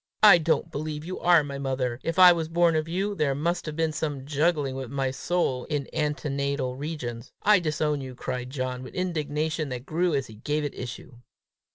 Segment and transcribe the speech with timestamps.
[0.23, 1.99] I don't believe you are my mother.
[2.01, 5.65] If I was born of you, there must have been some juggling with my soul
[5.65, 7.31] in antenatal regions!
[7.43, 11.19] I disown you!" cried John with indignation that grew as he gave it issue.